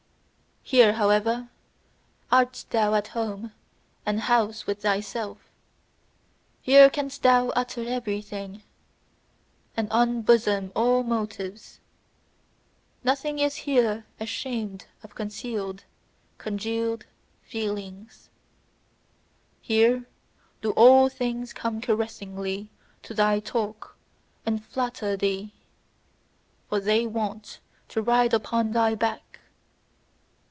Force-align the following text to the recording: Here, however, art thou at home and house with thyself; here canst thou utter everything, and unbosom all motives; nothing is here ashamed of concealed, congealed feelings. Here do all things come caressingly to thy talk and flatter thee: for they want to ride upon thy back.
Here, 0.63 0.93
however, 0.93 1.49
art 2.31 2.63
thou 2.69 2.93
at 2.93 3.09
home 3.09 3.51
and 4.05 4.21
house 4.21 4.65
with 4.67 4.83
thyself; 4.83 5.37
here 6.61 6.89
canst 6.89 7.23
thou 7.23 7.49
utter 7.49 7.85
everything, 7.85 8.63
and 9.75 9.89
unbosom 9.91 10.71
all 10.73 11.03
motives; 11.03 11.81
nothing 13.03 13.37
is 13.39 13.55
here 13.67 14.05
ashamed 14.17 14.85
of 15.03 15.13
concealed, 15.13 15.83
congealed 16.37 17.05
feelings. 17.41 18.29
Here 19.61 20.05
do 20.61 20.71
all 20.73 21.09
things 21.09 21.51
come 21.51 21.81
caressingly 21.81 22.69
to 23.03 23.13
thy 23.13 23.41
talk 23.41 23.97
and 24.45 24.63
flatter 24.63 25.17
thee: 25.17 25.53
for 26.69 26.79
they 26.79 27.05
want 27.07 27.59
to 27.89 28.01
ride 28.01 28.33
upon 28.33 28.71
thy 28.71 28.95
back. 28.95 29.23